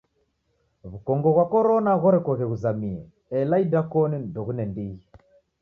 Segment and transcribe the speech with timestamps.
[0.91, 2.99] W'ukongo ghwa korona ghorekoghe ghuzamie
[3.37, 4.99] ela idakoni ndoghune ndighi.